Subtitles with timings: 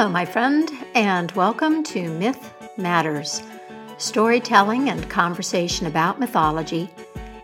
[0.00, 3.42] Hello, my friend, and welcome to Myth Matters
[3.98, 6.88] storytelling and conversation about mythology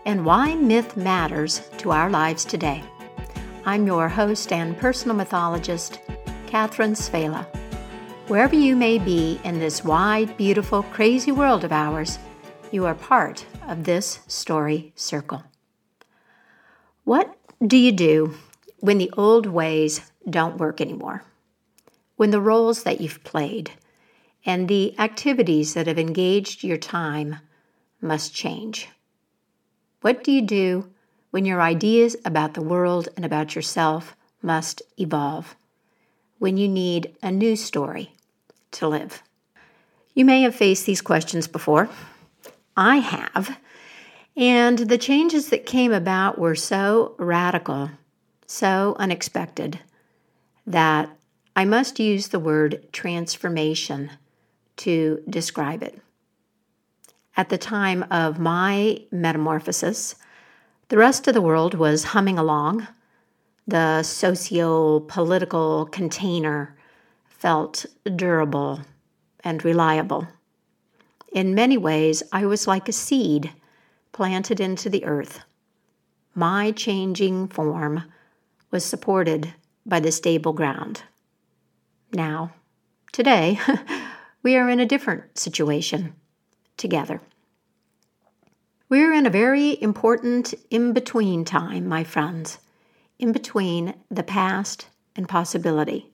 [0.07, 2.83] and why myth matters to our lives today.
[3.63, 5.99] I'm your host and personal mythologist,
[6.47, 7.45] Catherine Svehla.
[8.25, 12.17] Wherever you may be in this wide, beautiful, crazy world of ours,
[12.71, 15.43] you are part of this story circle.
[17.03, 18.33] What do you do
[18.79, 21.23] when the old ways don't work anymore?
[22.17, 23.71] When the roles that you've played
[24.45, 27.37] and the activities that have engaged your time
[28.01, 28.89] must change?
[30.01, 30.89] What do you do
[31.31, 35.55] when your ideas about the world and about yourself must evolve?
[36.39, 38.13] When you need a new story
[38.71, 39.21] to live?
[40.13, 41.89] You may have faced these questions before.
[42.75, 43.59] I have.
[44.35, 47.91] And the changes that came about were so radical,
[48.45, 49.79] so unexpected,
[50.65, 51.09] that
[51.57, 54.11] I must use the word transformation
[54.75, 55.99] to describe it.
[57.35, 60.13] At the time of my metamorphosis,
[60.89, 62.87] the rest of the world was humming along.
[63.65, 66.77] The socio political container
[67.25, 68.81] felt durable
[69.43, 70.27] and reliable.
[71.31, 73.51] In many ways, I was like a seed
[74.11, 75.39] planted into the earth.
[76.35, 78.03] My changing form
[78.69, 79.55] was supported
[79.87, 81.01] by the stable ground.
[82.13, 82.53] Now,
[83.11, 83.59] today,
[84.43, 86.15] we are in a different situation
[86.77, 87.21] together.
[88.89, 92.59] We're in a very important in between time, my friends,
[93.19, 96.11] in between the past and possibility.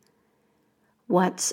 [1.08, 1.52] What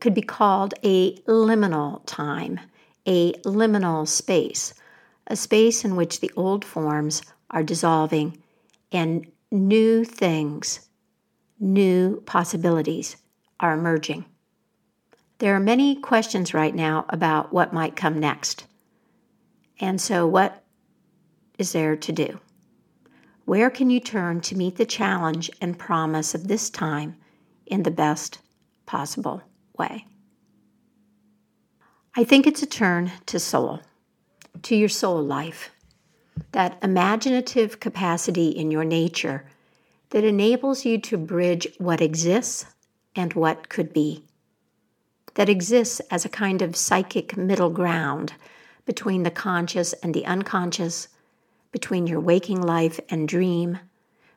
[0.00, 2.60] could be called a liminal time,
[3.06, 4.74] a liminal space
[5.26, 8.42] a space in which the old forms are dissolving
[8.90, 10.88] and new things,
[11.58, 13.16] new possibilities
[13.60, 14.24] are emerging.
[15.38, 18.66] There are many questions right now about what might come next.
[19.80, 20.62] And so, what
[21.58, 22.40] is there to do?
[23.44, 27.16] Where can you turn to meet the challenge and promise of this time
[27.66, 28.38] in the best
[28.86, 29.42] possible
[29.76, 30.06] way?
[32.14, 33.80] I think it's a turn to soul
[34.62, 35.70] to your soul life,
[36.52, 39.44] that imaginative capacity in your nature
[40.10, 42.66] that enables you to bridge what exists
[43.14, 44.24] and what could be,
[45.34, 48.34] that exists as a kind of psychic middle ground
[48.84, 51.08] between the conscious and the unconscious,
[51.70, 53.78] between your waking life and dream,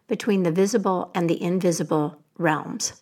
[0.08, 3.02] between the visible and the invisible realms.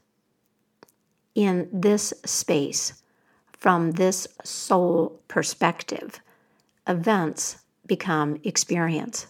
[1.35, 3.03] In this space,
[3.51, 6.19] from this soul perspective,
[6.87, 9.27] events become experience.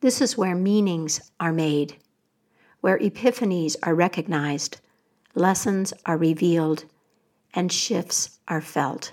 [0.00, 1.96] This is where meanings are made,
[2.80, 4.80] where epiphanies are recognized,
[5.34, 6.84] lessons are revealed,
[7.54, 9.12] and shifts are felt.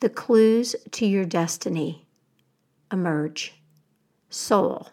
[0.00, 2.06] The clues to your destiny
[2.92, 3.54] emerge.
[4.30, 4.88] Soul,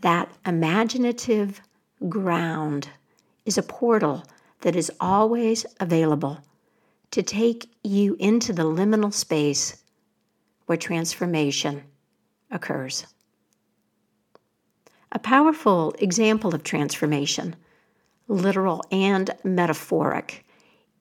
[0.00, 1.60] that imaginative
[2.08, 2.88] ground,
[3.44, 4.24] is a portal
[4.60, 6.40] that is always available
[7.10, 9.82] to take you into the liminal space
[10.66, 11.82] where transformation
[12.50, 13.06] occurs.
[15.12, 17.56] A powerful example of transformation,
[18.30, 20.46] literal and metaphoric,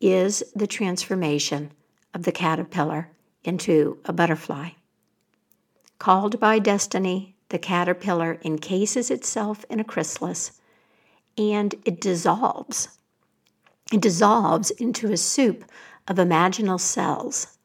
[0.02, 1.72] is the transformation
[2.14, 3.10] of the caterpillar
[3.44, 4.70] into a butterfly.
[6.00, 10.60] Called by destiny, the caterpillar encases itself in a chrysalis
[11.38, 12.90] and it dissolves.
[13.94, 15.66] It dissolves into a soup
[16.08, 17.56] of imaginal cells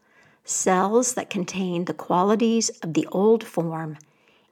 [0.46, 3.96] cells that contain the qualities of the old form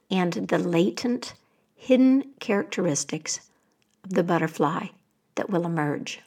[0.09, 1.35] and the latent,
[1.75, 3.39] hidden characteristics
[4.03, 4.87] of the butterfly
[5.35, 6.21] that will emerge.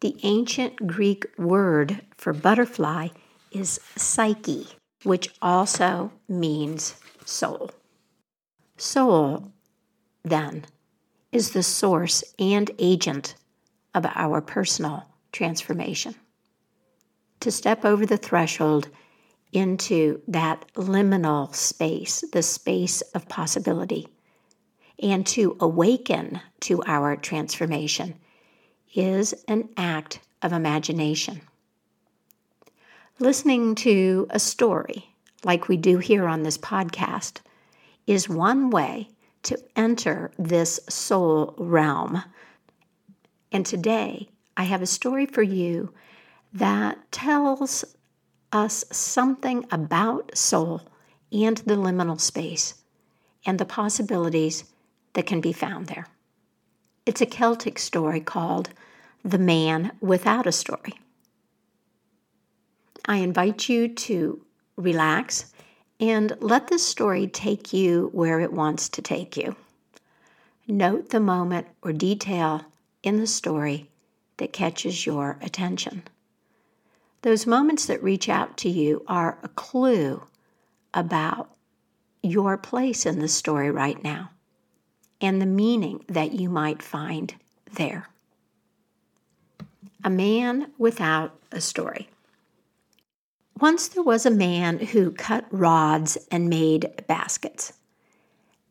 [0.00, 3.08] The ancient Greek word for butterfly
[3.50, 4.66] is psyche,
[5.02, 7.70] which also means soul.
[8.76, 9.52] Soul,
[10.22, 10.66] then,
[11.32, 13.34] is the source and agent
[13.94, 16.14] of our personal transformation
[17.40, 18.88] to step over the threshold
[19.52, 24.08] into that liminal space, the space of possibility,
[25.04, 28.14] and to awaken to our transformation
[28.94, 31.42] is an act of imagination.
[33.18, 35.14] Listening to a story,
[35.44, 37.40] like we do here on this podcast,
[38.06, 39.10] is one way
[39.42, 42.22] to enter this soul realm.
[43.52, 45.92] And today, I have a story for you
[46.54, 47.84] that tells
[48.52, 50.80] us something about soul
[51.30, 52.82] and the liminal space
[53.44, 54.64] and the possibilities
[55.14, 56.06] that can be found there.
[57.06, 58.70] It's a Celtic story called
[59.24, 60.94] The Man Without a Story.
[63.06, 64.44] I invite you to
[64.76, 65.52] relax
[66.00, 69.54] and let this story take you where it wants to take you.
[70.66, 72.62] Note the moment or detail
[73.02, 73.90] in the story
[74.38, 76.02] that catches your attention.
[77.22, 80.22] Those moments that reach out to you are a clue
[80.92, 81.50] about
[82.22, 84.30] your place in the story right now
[85.20, 87.34] and the meaning that you might find
[87.72, 88.08] there.
[90.02, 92.08] A man without a story.
[93.60, 97.72] Once there was a man who cut rods and made baskets.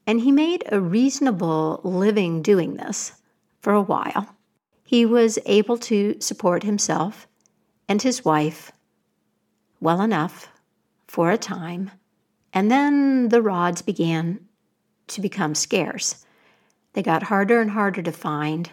[0.05, 3.13] And he made a reasonable living doing this
[3.61, 4.35] for a while.
[4.83, 7.27] He was able to support himself
[7.87, 8.71] and his wife
[9.79, 10.49] well enough
[11.07, 11.91] for a time,
[12.53, 14.39] and then the rods began
[15.07, 16.25] to become scarce.
[16.93, 18.69] They got harder and harder to find,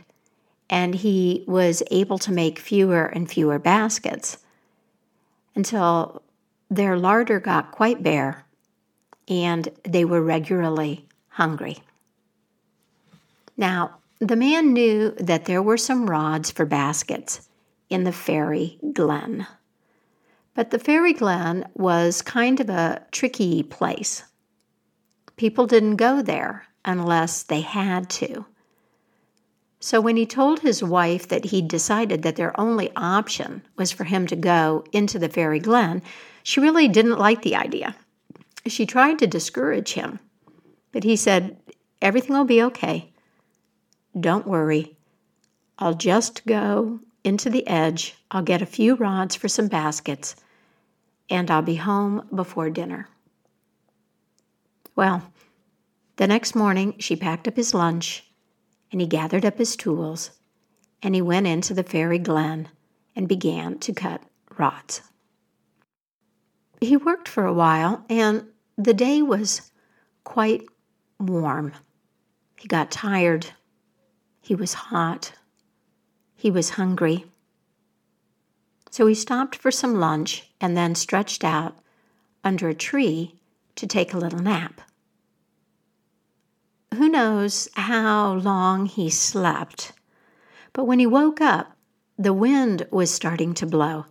[0.69, 4.39] and he was able to make fewer and fewer baskets
[5.55, 6.23] until
[6.71, 8.45] their larder got quite bare
[9.29, 11.79] and they were regularly hungry.
[13.57, 17.49] Now, the man knew that there were some rods for baskets
[17.89, 19.47] in the fairy glen.
[20.55, 24.25] But the fairy glen was kind of a tricky place.
[25.37, 28.47] People didn't go there unless they had to.
[29.81, 34.05] So when he told his wife that he'd decided that their only option was for
[34.05, 36.03] him to go into the fairy glen,
[36.43, 37.97] she really didn't like the idea.
[38.67, 40.21] She tried to discourage him,
[40.93, 41.57] but he said,
[42.03, 43.13] Everything will be okay.
[44.19, 44.97] Don't worry.
[45.79, 50.37] I'll just go into the edge, I'll get a few rods for some baskets,
[51.29, 53.09] and I'll be home before dinner.
[54.97, 55.31] Well,
[56.21, 58.31] the next morning she packed up his lunch,
[58.93, 60.33] and he gathered up his tools,
[61.03, 62.69] and he went into the fairy glen
[63.17, 64.23] and began to cut
[64.59, 65.01] rods.
[66.79, 68.45] He worked for a while, and
[68.77, 69.73] the day was
[70.23, 70.67] quite
[71.19, 71.73] warm.
[72.59, 73.53] He got tired.
[74.43, 75.33] He was hot.
[76.37, 77.25] He was hungry.
[78.91, 81.79] So he stopped for some lunch and then stretched out
[82.45, 83.41] under a tree
[83.77, 84.83] to take a little nap.
[86.95, 89.93] Who knows how long he slept,
[90.73, 91.77] but when he woke up,
[92.19, 94.07] the wind was starting to blow,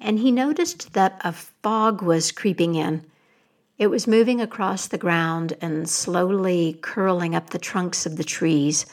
[0.00, 3.04] and he noticed that a fog was creeping in
[3.82, 8.86] it was moving across the ground and slowly curling up the trunks of the trees,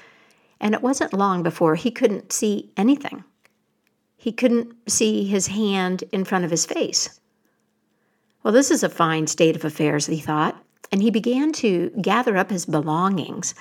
[0.59, 3.23] and it wasn't long before he couldn't see anything.
[4.17, 7.19] He couldn't see his hand in front of his face.
[8.41, 10.59] Well, this is a fine state of affairs, he thought,
[10.91, 13.53] and he began to gather up his belongings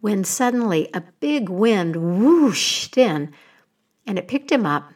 [0.00, 3.32] when suddenly a big wind whooshed in
[4.06, 4.92] and it picked him up,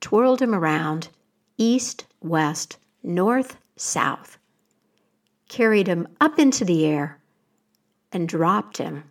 [0.00, 1.08] twirled him around,
[1.56, 4.38] east, west, north, south
[5.48, 7.18] carried him up into the air,
[8.12, 9.04] and dropped him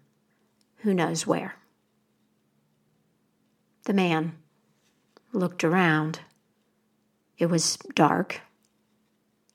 [0.78, 1.56] who knows where.
[3.84, 4.34] The man
[5.32, 6.22] looked around.
[7.38, 8.42] It was dark.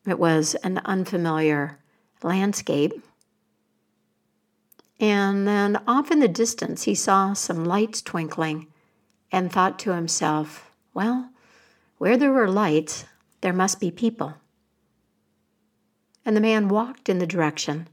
[0.06, 1.78] It was an unfamiliar
[2.22, 2.93] landscape.
[4.99, 8.67] And then off in the distance, he saw some lights twinkling
[9.32, 11.31] and thought to himself, well,
[11.98, 13.05] where there were lights,
[13.41, 14.34] there must be people
[16.24, 17.89] and the man walked in the direction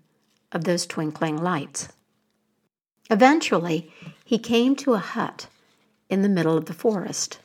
[0.52, 1.90] of those twinkling lights.
[3.10, 3.92] Eventually,
[4.26, 5.48] he came to a hut
[6.10, 7.40] in the middle of the forest.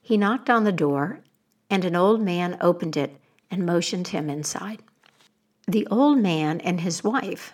[0.00, 1.20] He knocked on the door,
[1.68, 4.82] and an old man opened it and motioned him inside.
[5.68, 7.52] The old man and his wife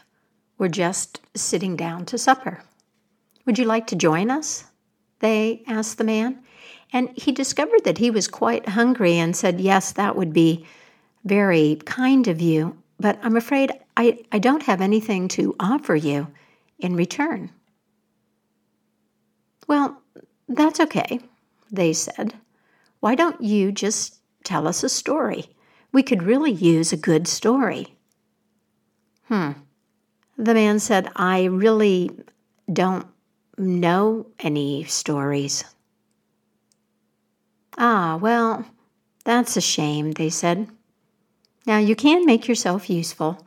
[0.57, 2.63] were just sitting down to supper.
[3.45, 4.67] Would you like to join us?
[5.19, 6.39] They asked the man.
[6.93, 10.65] And he discovered that he was quite hungry and said, Yes, that would be
[11.25, 16.29] very kind of you, but I'm afraid I, I don't have anything to offer you
[16.79, 17.51] in return.
[19.67, 20.01] Well,
[20.49, 21.19] that's okay,
[21.73, 22.35] they said.
[23.01, 25.47] Why don't you just tell us a story?
[25.91, 27.94] We could really use a good story.
[29.29, 29.53] Hmm.
[30.37, 32.11] The man said, I really
[32.73, 33.07] don't
[33.57, 35.65] know any stories.
[37.79, 38.65] Ah, well,
[39.25, 40.69] that's a shame, they said.
[41.67, 43.47] Now you can make yourself useful.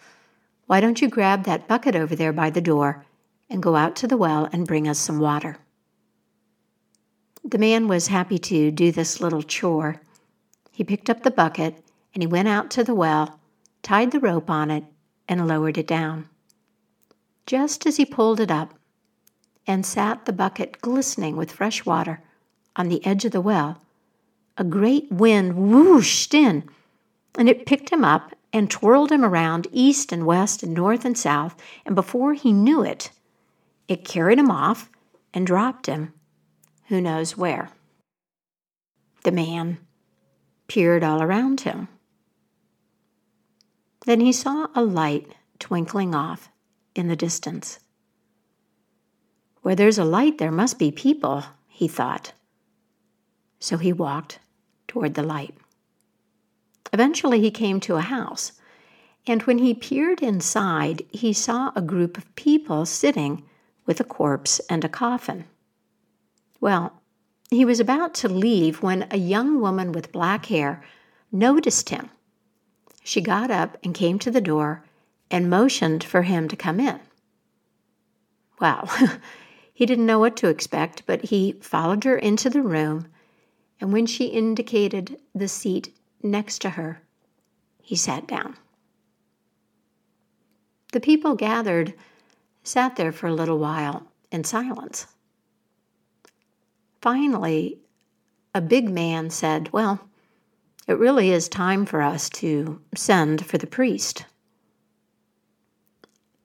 [0.65, 3.05] Why don't you grab that bucket over there by the door
[3.49, 5.57] and go out to the well and bring us some water?
[7.43, 10.01] The man was happy to do this little chore.
[10.71, 11.81] He picked up the bucket
[12.13, 13.39] and he went out to the well,
[13.83, 14.83] tied the rope on it,
[15.27, 16.29] and lowered it down.
[17.45, 18.73] Just as he pulled it up
[19.65, 22.21] and sat the bucket glistening with fresh water
[22.75, 23.81] on the edge of the well,
[24.57, 26.63] a great wind whooshed in,
[27.37, 31.17] and it picked him up and twirled him around east and west and north and
[31.17, 31.55] south,
[31.85, 33.11] and before he knew it,
[33.87, 34.89] it carried him off
[35.33, 36.13] and dropped him
[36.87, 37.69] who knows where.
[39.23, 39.77] The man
[40.67, 41.87] peered all around him.
[44.07, 46.47] Then he saw a light twinkling off
[46.95, 47.79] in the distance.
[49.63, 52.31] Where there's a light, there must be people, he thought.
[53.59, 54.39] So he walked
[54.87, 55.55] toward the light.
[56.93, 58.53] Eventually, he came to a house,
[59.27, 63.43] and when he peered inside, he saw a group of people sitting
[63.85, 65.43] with a corpse and a coffin.
[66.61, 66.93] Well,
[67.49, 70.81] he was about to leave when a young woman with black hair
[71.29, 72.09] noticed him.
[73.07, 74.83] She got up and came to the door
[75.31, 76.99] and motioned for him to come in.
[78.59, 78.91] Well,
[79.73, 83.07] he didn't know what to expect, but he followed her into the room,
[83.79, 87.01] and when she indicated the seat next to her,
[87.81, 88.57] he sat down.
[90.91, 91.93] The people gathered
[92.61, 95.07] sat there for a little while in silence.
[97.01, 97.79] Finally,
[98.53, 100.09] a big man said, Well,
[100.87, 104.25] it really is time for us to send for the priest.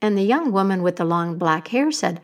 [0.00, 2.20] And the young woman with the long black hair said,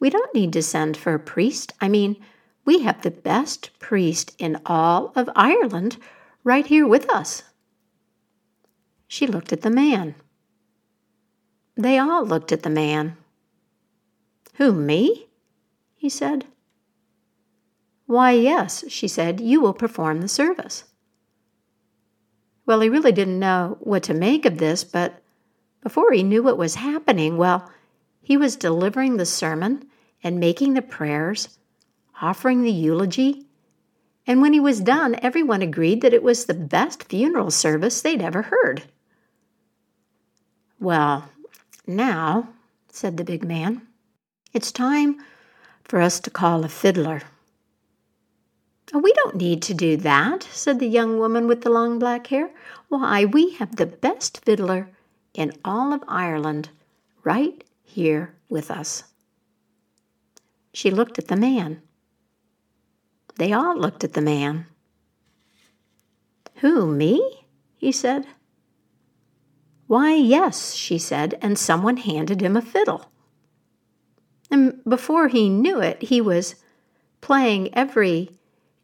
[0.00, 1.74] We don't need to send for a priest.
[1.78, 2.16] I mean,
[2.64, 5.98] we have the best priest in all of Ireland
[6.42, 7.42] right here with us.
[9.06, 10.14] She looked at the man.
[11.76, 13.18] They all looked at the man.
[14.54, 15.28] Who, me?
[15.94, 16.46] he said.
[18.06, 20.84] Why, yes, she said, you will perform the service.
[22.66, 25.22] Well, he really didn't know what to make of this, but
[25.82, 27.70] before he knew what was happening, well,
[28.20, 29.84] he was delivering the sermon
[30.22, 31.58] and making the prayers,
[32.20, 33.46] offering the eulogy,
[34.26, 38.22] and when he was done, everyone agreed that it was the best funeral service they'd
[38.22, 38.84] ever heard.
[40.78, 41.28] Well,
[41.86, 42.50] now,
[42.88, 43.82] said the big man,
[44.52, 45.20] it's time
[45.82, 47.22] for us to call a fiddler.
[48.92, 52.50] We don't need to do that, said the young woman with the long black hair.
[52.88, 54.90] Why, we have the best fiddler
[55.34, 56.68] in all of Ireland
[57.22, 59.04] right here with us.
[60.74, 61.80] She looked at the man.
[63.36, 64.66] They all looked at the man.
[66.56, 67.46] Who, me?
[67.76, 68.26] he said.
[69.86, 73.10] Why, yes, she said, and someone handed him a fiddle.
[74.50, 76.56] And before he knew it, he was
[77.20, 78.30] playing every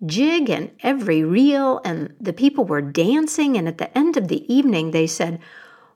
[0.05, 3.57] jig and every reel, and the people were dancing.
[3.57, 5.41] And at the end of the evening, they said,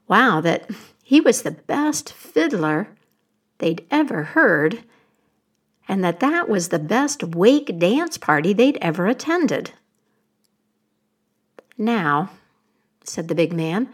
[0.09, 0.71] Wow, that
[1.03, 2.89] he was the best fiddler
[3.59, 4.85] they'd ever heard,
[5.89, 9.73] and that that was the best wake dance party they'd ever attended.
[11.79, 12.31] Now,
[13.05, 13.89] said the big man,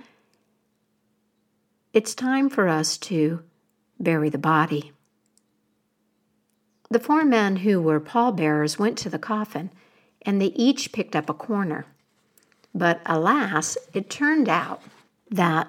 [1.92, 3.42] it's time for us to
[3.98, 4.92] bury the body.
[6.90, 9.70] The four men who were pallbearers went to the coffin
[10.22, 11.86] and they each picked up a corner.
[12.74, 14.82] But alas, it turned out
[15.30, 15.68] that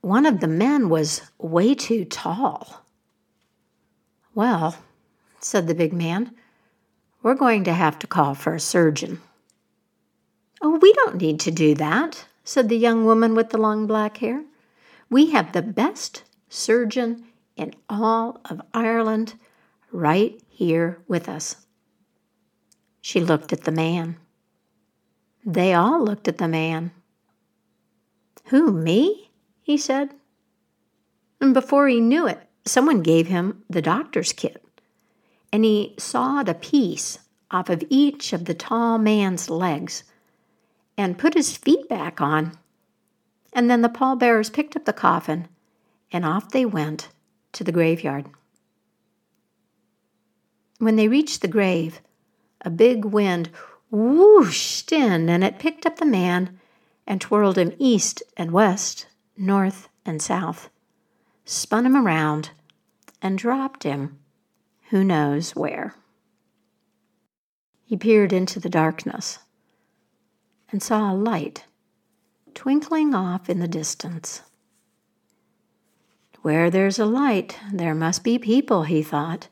[0.00, 2.84] one of the men was way too tall.
[4.34, 4.76] Well,
[5.40, 6.32] said the big man,
[7.22, 9.20] we're going to have to call for a surgeon.
[10.60, 14.18] Oh, we don't need to do that, said the young woman with the long black
[14.18, 14.44] hair.
[15.10, 17.24] We have the best surgeon
[17.56, 19.34] in all of Ireland
[19.90, 21.61] right here with us.
[23.02, 24.16] She looked at the man.
[25.44, 26.92] They all looked at the man.
[28.46, 29.30] Who, me?
[29.60, 30.14] he said.
[31.40, 34.64] And before he knew it, someone gave him the doctor's kit,
[35.52, 37.18] and he sawed a piece
[37.50, 40.04] off of each of the tall man's legs
[40.96, 42.56] and put his feet back on.
[43.52, 45.48] And then the pallbearers picked up the coffin,
[46.12, 47.08] and off they went
[47.52, 48.26] to the graveyard.
[50.78, 52.00] When they reached the grave,
[52.62, 53.50] a big wind
[53.90, 56.58] whooshed in and it picked up the man
[57.06, 60.70] and twirled him east and west, north and south,
[61.44, 62.50] spun him around,
[63.20, 64.18] and dropped him
[64.90, 65.94] who knows where.
[67.84, 69.38] He peered into the darkness
[70.70, 71.64] and saw a light
[72.54, 74.42] twinkling off in the distance.
[76.42, 79.48] Where there's a light, there must be people, he thought,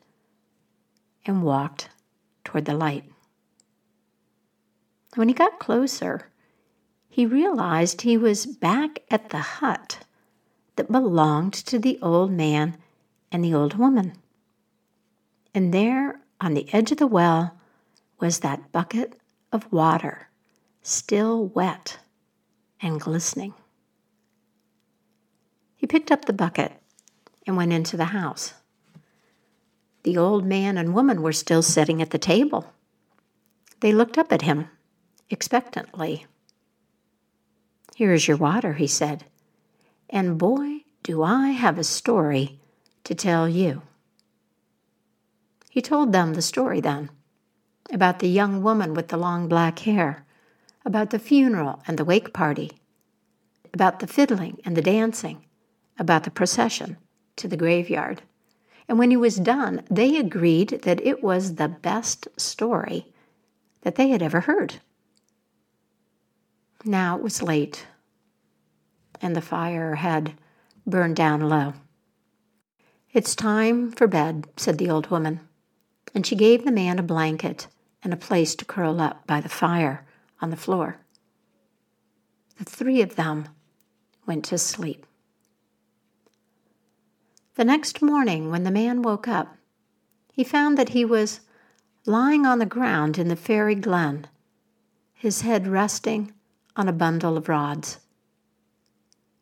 [1.25, 1.89] and walked
[2.43, 3.05] toward the light.
[5.15, 6.29] When he got closer,
[7.09, 9.99] he realized he was back at the hut
[10.77, 12.77] that belonged to the old man
[13.31, 14.13] and the old woman.
[15.53, 17.57] And there, on the edge of the well,
[18.19, 19.19] was that bucket
[19.51, 20.29] of water,
[20.81, 21.99] still wet
[22.81, 23.53] and glistening.
[25.75, 26.73] He picked up the bucket
[27.45, 28.53] and went into the house.
[30.03, 32.73] The old man and woman were still sitting at the table.
[33.81, 34.67] They looked up at him
[35.29, 36.25] expectantly.
[37.95, 39.25] Here is your water, he said,
[40.09, 42.59] and boy, do I have a story
[43.03, 43.83] to tell you.
[45.69, 47.09] He told them the story then
[47.91, 50.25] about the young woman with the long black hair,
[50.85, 52.71] about the funeral and the wake party,
[53.73, 55.45] about the fiddling and the dancing,
[55.99, 56.97] about the procession
[57.35, 58.21] to the graveyard.
[58.91, 63.05] And when he was done, they agreed that it was the best story
[63.83, 64.81] that they had ever heard.
[66.83, 67.87] Now it was late,
[69.21, 70.33] and the fire had
[70.85, 71.75] burned down low.
[73.13, 75.39] It's time for bed, said the old woman,
[76.13, 77.67] and she gave the man a blanket
[78.03, 80.05] and a place to curl up by the fire
[80.41, 80.97] on the floor.
[82.57, 83.47] The three of them
[84.25, 85.05] went to sleep.
[87.61, 89.55] The next morning, when the man woke up,
[90.33, 91.41] he found that he was
[92.07, 94.25] lying on the ground in the fairy glen,
[95.13, 96.33] his head resting
[96.75, 97.99] on a bundle of rods.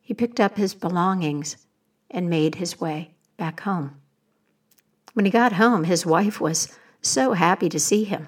[0.01, 1.65] He picked up his belongings
[2.11, 4.01] and made his way back home.
[5.13, 8.27] When he got home, his wife was so happy to see him.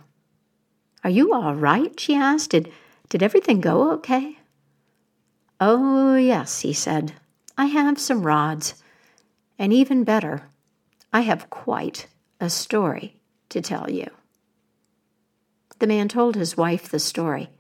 [1.04, 2.00] Are you all right?
[2.00, 2.52] she asked.
[2.52, 2.72] Did,
[3.10, 4.38] did everything go okay?
[5.60, 7.12] Oh, yes, he said.
[7.58, 8.81] I have some rods.
[9.62, 10.50] And even better,
[11.14, 12.08] I have quite
[12.40, 13.18] a story
[13.50, 14.08] to tell you.
[15.78, 17.52] The man told his wife the story,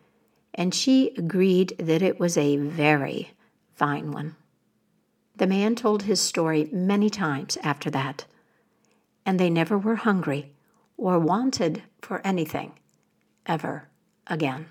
[0.51, 3.29] and she agreed that it was a very
[3.75, 4.35] fine one.
[5.35, 8.25] The man told his story many times after that,
[9.23, 10.55] and they never were hungry
[10.97, 12.79] or wanted for anything
[13.45, 13.89] ever
[14.25, 14.65] again.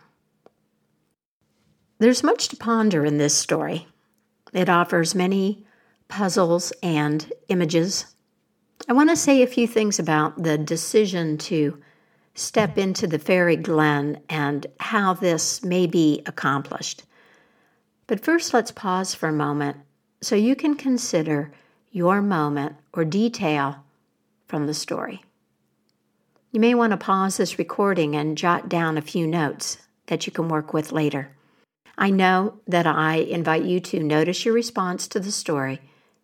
[2.00, 3.86] There's much to ponder in this story.
[4.52, 5.64] It offers many
[6.10, 8.14] puzzles and images.
[8.88, 11.80] I want to say a few things about the decision to
[12.34, 17.04] step into the fairy glen and how this may be accomplished.
[18.06, 19.78] But first, let's pause for a moment
[20.20, 21.52] so you can consider
[21.90, 23.84] your moment or detail
[24.46, 25.24] from the story.
[26.50, 30.32] You may want to pause this recording and jot down a few notes that you
[30.32, 31.30] can work with later.
[31.96, 35.80] I know that I invite you to notice your response to the story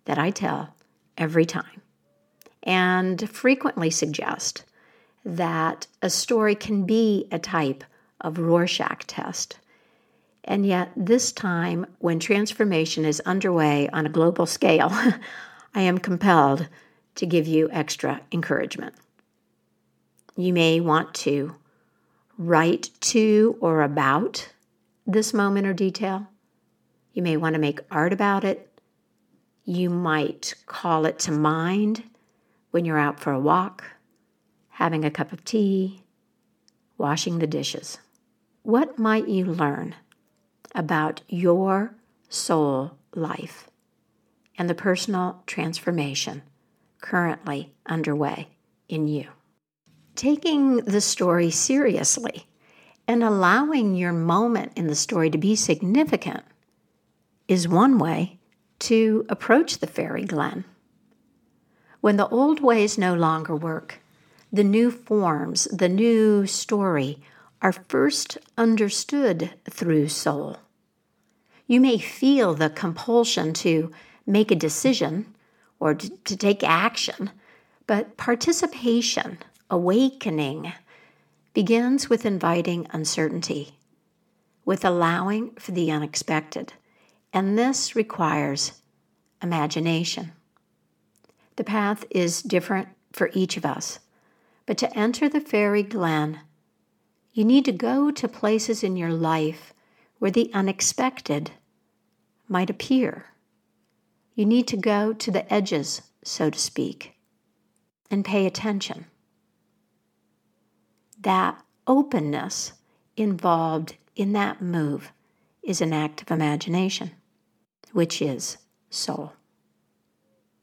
[0.07, 0.75] that I tell
[1.17, 1.83] every time
[2.63, 4.65] and frequently suggest
[5.25, 7.85] that a story can be a type
[8.21, 9.59] of Rorschach test.
[10.45, 14.91] And yet, this time, when transformation is underway on a global scale,
[15.75, 16.69] I am compelled
[17.17, 18.95] to give you extra encouragement.
[20.37, 21.57] You may want to
[22.39, 24.49] write to or about
[25.07, 26.29] this moment or detail.
[27.13, 28.71] You may want to make art about it.
[29.69, 32.05] You might call it to mind
[32.71, 33.85] when you're out for a walk
[34.69, 36.03] having a cup of tea,
[36.99, 37.99] washing the dishes.
[38.63, 39.97] What might you learn
[40.75, 41.97] about your
[42.29, 43.69] soul life
[44.57, 46.43] and the personal transformation
[47.01, 48.51] currently underway
[48.89, 49.29] in you?
[50.15, 52.47] Taking the story seriously
[53.09, 56.45] and allowing your moment in the story to be significant
[57.49, 58.39] is one way
[58.81, 60.65] to approach the fairy glen.
[62.01, 64.01] When the old ways no longer work,
[64.53, 67.19] the new forms, the new story
[67.63, 70.59] are first understood through soul.
[71.67, 73.91] You may feel the compulsion to
[74.27, 75.35] make a decision
[75.81, 77.31] or to, take action,
[77.87, 79.39] but participation,
[79.71, 80.73] awakening,
[81.55, 83.79] begins with inviting uncertainty,
[84.65, 86.73] with allowing for the unexpected,
[87.37, 88.81] and this requires
[89.43, 90.33] imagination.
[91.57, 93.99] The path is different for each of us.
[94.65, 96.41] But to enter the fairy glen,
[97.35, 99.75] you need to go to places in your life
[100.19, 101.51] where the unexpected
[102.49, 103.27] might appear.
[104.35, 107.17] You need to go to the edges, so to speak,
[108.11, 109.09] and pay attention.
[111.21, 112.73] That openness
[113.15, 115.13] involved in that move
[115.63, 117.11] is an act of imagination,
[117.93, 118.59] which is
[118.91, 119.33] soul.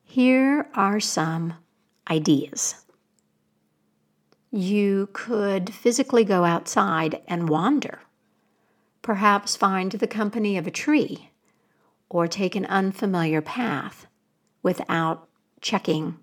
[0.03, 1.55] Here are some
[2.09, 2.83] ideas
[4.55, 8.01] you could physically go outside and wander,
[9.01, 11.31] perhaps find the company of a tree,
[12.07, 14.05] or take an unfamiliar path
[14.61, 15.27] without
[15.59, 16.19] checking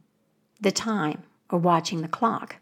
[0.60, 2.58] the time or watching the clock.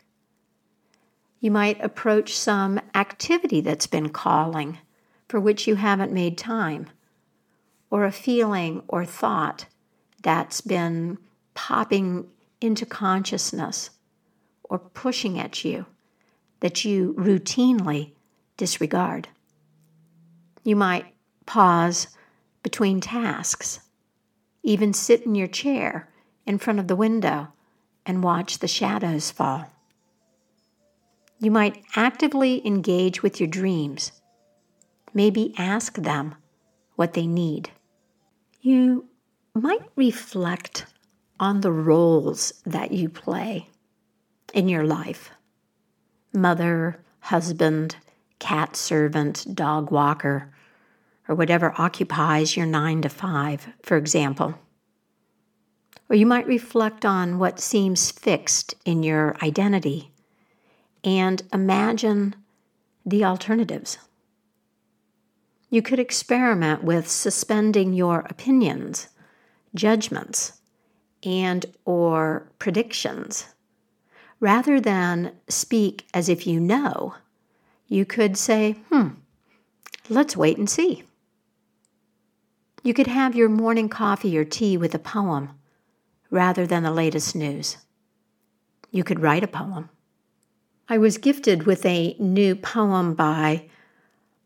[1.39, 4.79] You might approach some activity that's been calling
[5.29, 6.87] for which you haven't made time,
[7.91, 9.67] or a feeling or thought
[10.23, 11.19] that's been
[11.55, 12.27] popping
[12.61, 13.91] into consciousness
[14.65, 15.87] or pushing at you
[16.61, 18.13] that you routinely
[18.57, 19.29] disregard.
[20.65, 21.15] You might
[21.47, 22.09] pause
[22.63, 23.81] between tasks,
[24.63, 26.11] even sit in your chair
[26.45, 27.49] in front of the window
[28.05, 29.71] and watch the shadows fall.
[31.41, 34.13] You might actively engage with your dreams,
[35.15, 36.35] maybe ask them
[36.97, 37.71] what they need.
[38.61, 39.09] You
[39.55, 40.87] might reflect
[41.39, 43.69] on the roles that you play
[44.53, 45.31] in your life
[46.33, 47.97] mother, husband,
[48.39, 50.53] cat servant, dog walker,
[51.27, 54.55] or whatever occupies your nine to five, for example.
[56.09, 60.11] Or you might reflect on what seems fixed in your identity
[61.05, 62.35] and imagine
[63.05, 63.99] the alternatives.
[65.71, 69.09] You could experiment with suspending your opinions,
[69.75, 70.61] judgments,
[71.23, 73.47] and or predictions.
[74.41, 77.15] Rather than speak as if you know,
[77.87, 79.09] you could say, "Hmm,
[80.09, 81.03] let's wait and see."
[82.83, 85.51] You could have your morning coffee or tea with a poem
[86.31, 87.79] rather than the latest news.
[88.91, 89.91] You could write a poem.
[90.89, 93.69] I was gifted with a new poem by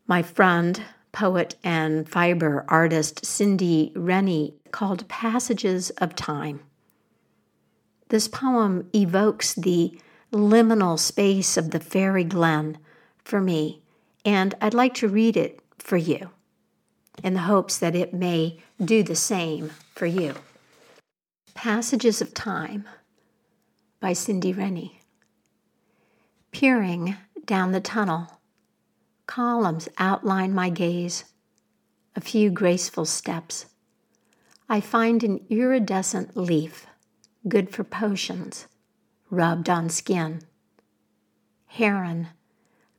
[0.07, 0.83] my friend,
[1.13, 6.59] poet, and fiber artist Cindy Rennie called Passages of Time.
[8.09, 9.97] This poem evokes the
[10.31, 12.77] liminal space of the fairy glen
[13.23, 13.81] for me,
[14.25, 16.31] and I'd like to read it for you
[17.23, 20.33] in the hopes that it may do the same for you.
[21.53, 22.85] Passages of Time
[23.99, 24.99] by Cindy Rennie
[26.51, 28.39] peering down the tunnel.
[29.25, 31.25] Columns outline my gaze,
[32.15, 33.65] a few graceful steps.
[34.69, 36.85] I find an iridescent leaf,
[37.47, 38.67] good for potions,
[39.29, 40.41] rubbed on skin.
[41.65, 42.29] Heron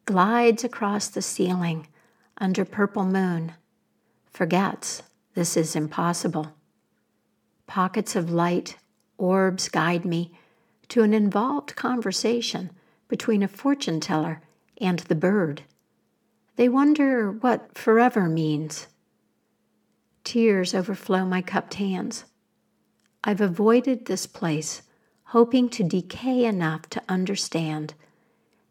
[0.04, 1.86] glides across the ceiling
[2.38, 3.52] under purple moon,
[4.30, 5.02] forgets
[5.34, 6.52] this is impossible.
[7.66, 8.76] Pockets of light,
[9.18, 10.32] orbs guide me
[10.88, 12.70] to an involved conversation
[13.08, 14.42] between a fortune teller
[14.80, 15.62] and the bird.
[16.56, 18.86] They wonder what forever means.
[20.22, 22.24] Tears overflow my cupped hands.
[23.22, 24.82] I've avoided this place,
[25.24, 27.94] hoping to decay enough to understand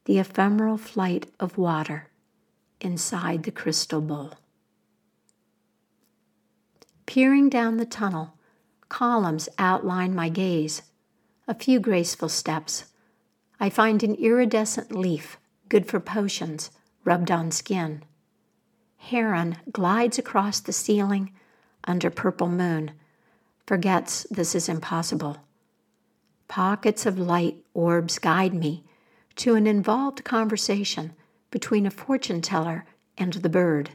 [0.05, 2.09] the ephemeral flight of water
[2.79, 4.33] inside the crystal bowl.
[7.05, 8.33] Peering down the tunnel,
[8.89, 10.83] columns outline my gaze,
[11.47, 12.85] a few graceful steps
[13.59, 15.37] I find an iridescent leaf,
[15.69, 16.71] good for potions,
[17.03, 18.03] rubbed on skin.
[18.97, 21.33] Heron glides across the ceiling
[21.83, 22.91] under purple moon,
[23.65, 25.37] forgets this is impossible.
[26.47, 28.83] Pockets of light orbs guide me
[29.35, 31.13] to an involved conversation
[31.51, 32.85] between a fortune teller
[33.17, 33.91] and the bird.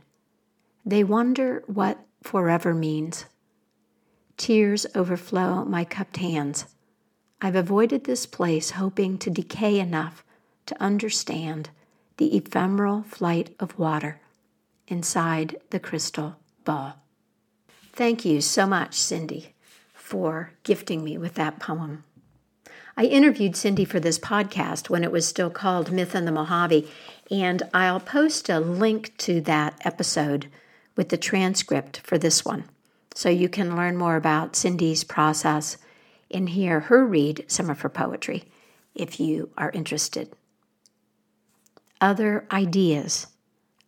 [0.85, 3.25] They wonder what forever means.
[4.37, 6.66] Tears overflow my cupped hands.
[7.40, 10.25] I've avoided this place hoping to decay enough
[10.66, 11.71] to understand
[12.19, 14.21] the ephemeral flight of water
[14.87, 16.97] inside the crystal ball.
[17.93, 19.55] Thank you so much, Cindy,
[19.95, 22.05] for gifting me with that poem.
[22.97, 26.89] I interviewed Cindy for this podcast when it was still called Myth and the Mojave,
[27.31, 30.49] and I'll post a link to that episode
[30.97, 32.65] with the transcript for this one
[33.15, 35.77] so you can learn more about Cindy's process
[36.31, 38.45] and hear her read some of her poetry
[38.95, 40.33] if you are interested.
[42.01, 43.29] Other ideas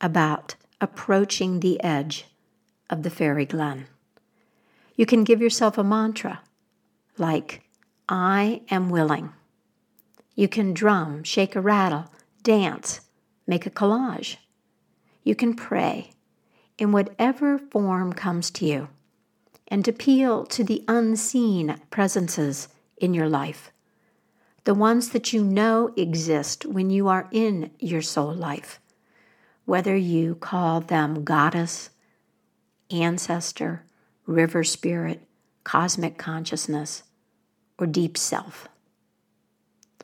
[0.00, 2.26] about approaching the edge
[2.88, 3.86] of the fairy glen.
[4.96, 6.40] You can give yourself a mantra
[7.18, 7.62] like,
[8.08, 9.32] I am willing.
[10.34, 12.10] You can drum, shake a rattle,
[12.42, 13.02] dance,
[13.46, 14.36] make a collage.
[15.22, 16.10] You can pray
[16.78, 18.88] in whatever form comes to you
[19.68, 23.70] and appeal to the unseen presences in your life,
[24.70, 28.78] the ones that you know exist when you are in your soul life,
[29.64, 31.90] whether you call them goddess,
[32.88, 33.84] ancestor,
[34.26, 35.26] river spirit,
[35.64, 37.02] cosmic consciousness,
[37.78, 38.68] or deep self.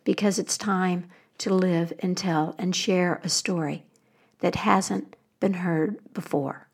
[0.02, 3.84] Because it's time to live and tell and share a story
[4.40, 6.66] that hasn't been heard before.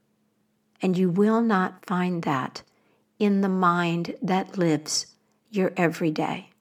[0.81, 2.63] And you will not find that
[3.19, 5.09] in the mind that lives
[5.51, 6.52] your everyday,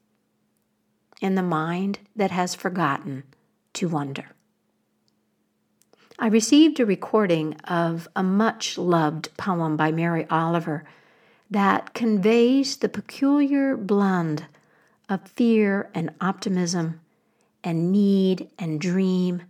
[1.22, 3.24] in the mind that has forgotten
[3.74, 4.32] to wonder.
[6.20, 10.84] I received a recording of a much loved poem by Mary Oliver
[11.50, 14.46] that conveys the peculiar blend
[15.10, 17.00] of fear and optimism
[17.64, 19.44] and need and dream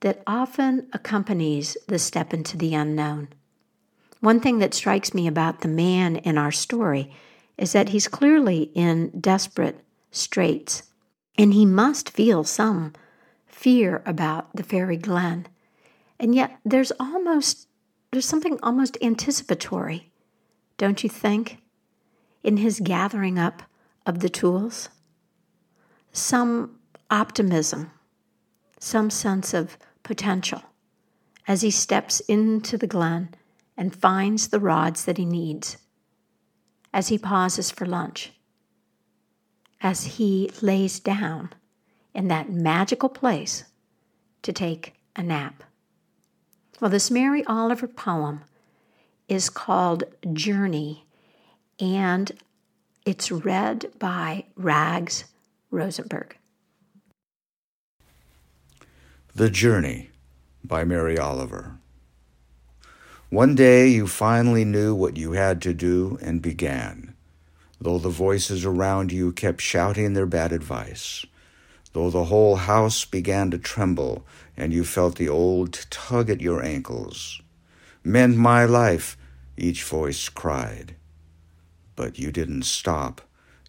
[0.00, 3.28] that often accompanies the step into the unknown.
[4.20, 7.12] One thing that strikes me about the man in our story
[7.58, 10.84] is that he's clearly in desperate straits,
[11.36, 12.92] and he must feel some
[13.46, 15.46] fear about the fairy glen.
[16.18, 17.68] And yet there's almost
[18.12, 20.12] there's something almost anticipatory,
[20.78, 21.58] don't you think,
[22.44, 23.64] in his gathering up
[24.06, 24.88] of the tools?
[26.12, 26.78] Some
[27.10, 27.90] optimism,
[28.78, 30.62] some sense of potential
[31.48, 33.34] as he steps into the glen
[33.76, 35.76] and finds the rods that he needs,
[36.92, 38.32] as he pauses for lunch,
[39.84, 41.50] as he lays down
[42.14, 43.64] in that magical place
[44.40, 45.62] to take a nap.
[46.80, 48.40] Well, this Mary Oliver poem
[49.28, 51.04] is called Journey,
[51.78, 52.32] and
[53.04, 55.24] it's read by Rags
[55.70, 56.38] Rosenberg.
[59.34, 60.10] The Journey
[60.64, 61.78] by Mary Oliver.
[63.28, 67.13] One day you finally knew what you had to do and began,
[67.84, 71.26] though the voices around you kept shouting their bad advice,
[71.92, 76.62] though the whole house began to tremble and you felt the old tug at your
[76.62, 77.42] ankles.
[78.02, 79.18] Mend my life,
[79.58, 80.96] each voice cried.
[81.94, 83.20] But you didn't stop.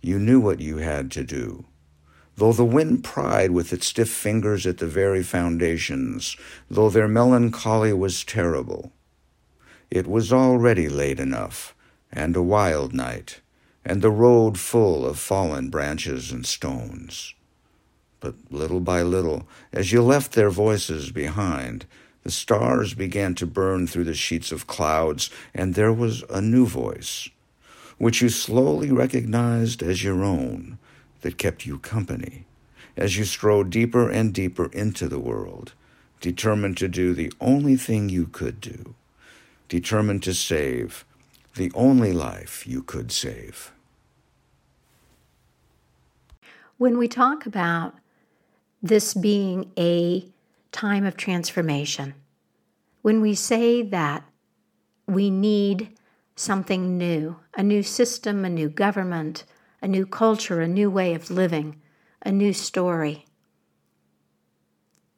[0.02, 1.66] You knew what you had to do
[2.38, 6.36] though the wind pried with its stiff fingers at the very foundations,
[6.70, 8.92] though their melancholy was terrible.
[9.90, 11.74] It was already late enough,
[12.12, 13.40] and a wild night,
[13.86, 17.34] and the road full of fallen branches and stones.
[18.20, 21.86] But little by little, as you left their voices behind,
[22.24, 26.66] the stars began to burn through the sheets of clouds, and there was a new
[26.66, 27.30] voice,
[28.00, 30.80] which you slowly recognized as your own
[31.22, 32.46] that kept you company
[32.98, 35.74] as you strode deeper and deeper into the world,
[36.22, 38.96] determined to do the only thing you could do,
[39.68, 41.06] determined to save
[41.56, 43.72] the only life you could save.
[46.86, 47.96] When we talk about
[48.80, 50.30] this being a
[50.72, 52.14] time of transformation,
[53.02, 54.24] when we say that
[55.08, 55.98] we need
[56.36, 59.46] something new, a new system, a new government,
[59.82, 61.82] a new culture, a new way of living,
[62.22, 63.26] a new story.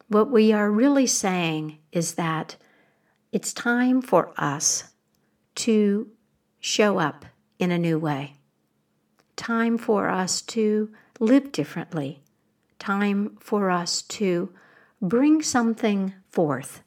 [0.07, 2.55] What we are really saying is that
[3.33, 4.93] it's time for us
[5.55, 6.07] to
[6.61, 7.25] show up
[7.59, 8.35] in a new way.
[9.35, 12.21] Time for us to live differently.
[12.79, 14.53] Time for us to
[15.01, 16.81] bring something forth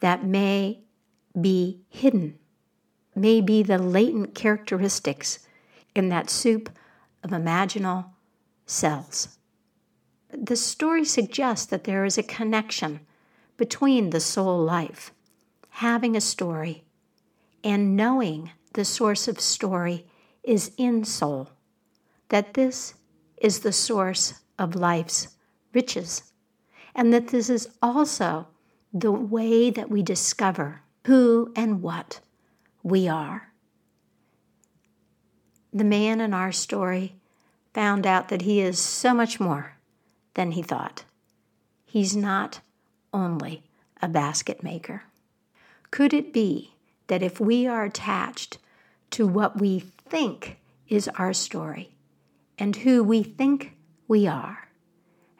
[0.00, 0.80] that may
[1.38, 2.38] be hidden,
[3.14, 5.40] may be the latent characteristics
[5.94, 6.70] in that soup
[7.22, 8.06] of imaginal
[8.66, 9.38] cells.
[10.32, 13.00] The story suggests that there is a connection
[13.56, 15.12] between the soul life,
[15.70, 16.84] having a story,
[17.62, 20.06] and knowing the source of story
[20.42, 21.50] is in soul,
[22.28, 22.94] that this
[23.40, 25.36] is the source of life's
[25.72, 26.22] riches,
[26.94, 28.46] and that this is also
[28.92, 32.20] the way that we discover who and what
[32.82, 33.50] we are
[35.72, 37.14] the man in our story
[37.72, 39.76] found out that he is so much more
[40.34, 41.04] than he thought.
[41.84, 42.60] He's not
[43.12, 43.62] only
[44.02, 45.04] a basket maker.
[45.90, 46.74] Could it be
[47.06, 48.58] that if we are attached
[49.10, 51.89] to what we think is our story
[52.60, 54.68] and who we think we are,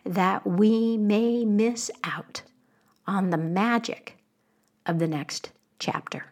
[0.04, 2.42] that we may miss out
[3.06, 4.16] on the magic
[4.86, 6.24] of the next chapter?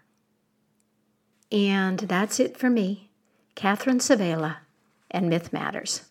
[1.52, 3.12] And that's it for me.
[3.54, 4.56] Catherine Svehla,
[5.10, 6.02] and Myth Matters.